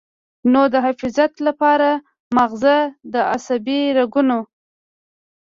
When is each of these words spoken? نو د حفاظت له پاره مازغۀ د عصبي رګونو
نو 0.51 0.61
د 0.73 0.75
حفاظت 0.85 1.31
له 1.45 1.51
پاره 1.61 1.91
مازغۀ 2.35 2.79
د 3.13 3.15
عصبي 3.33 3.79
رګونو 3.97 4.39